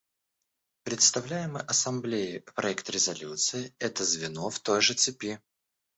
Представляемый 0.83 1.61
Ассамблее 1.61 2.39
проект 2.55 2.89
резолюции— 2.89 3.75
это 3.77 4.03
звено 4.03 4.49
в 4.49 4.59
той 4.59 4.81
же 4.81 4.95
цепи. 4.95 5.39